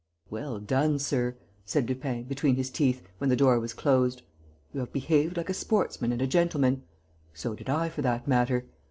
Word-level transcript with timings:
"Well 0.31 0.57
done, 0.57 0.97
sir," 0.97 1.37
said 1.63 1.87
Lupin, 1.87 2.23
between 2.23 2.55
his 2.55 2.71
teeth, 2.71 3.03
when 3.19 3.29
the 3.29 3.35
door 3.35 3.59
was 3.59 3.75
closed. 3.75 4.23
"You 4.73 4.79
have 4.79 4.91
behaved 4.91 5.37
like 5.37 5.51
a 5.51 5.53
sportsman 5.53 6.11
and 6.11 6.23
a 6.23 6.25
gentleman.... 6.25 6.81
So 7.35 7.53
did 7.53 7.69
I, 7.69 7.87
for 7.89 8.01
that 8.01 8.27
matter 8.27 8.65